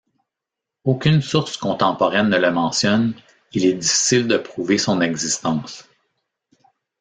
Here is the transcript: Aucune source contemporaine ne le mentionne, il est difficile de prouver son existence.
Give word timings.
Aucune 0.83 1.21
source 1.21 1.57
contemporaine 1.57 2.27
ne 2.29 2.37
le 2.39 2.49
mentionne, 2.49 3.13
il 3.53 3.65
est 3.67 3.73
difficile 3.73 4.27
de 4.27 4.37
prouver 4.39 4.79
son 4.79 4.99
existence. 4.99 5.87